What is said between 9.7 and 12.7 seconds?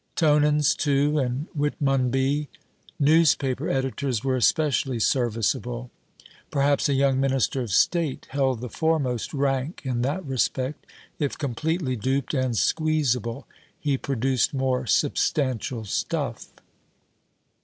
in that respect: if completely duped and